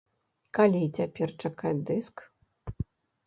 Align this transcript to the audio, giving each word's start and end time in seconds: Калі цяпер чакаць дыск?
Калі 0.59 0.79
цяпер 0.99 1.27
чакаць 1.45 1.75
дыск? 1.89 2.17